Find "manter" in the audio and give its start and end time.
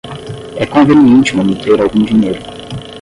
1.37-1.79